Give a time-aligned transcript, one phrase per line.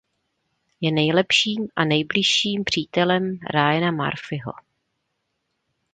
[0.81, 4.51] Je nejlepším a nejbližším přítelem Ryana Murphyho.